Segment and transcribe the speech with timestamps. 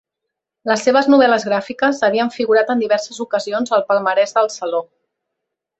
[0.69, 4.81] Les seves novel·les gràfiques havien figurat en diverses ocasions al palmarès del Saló.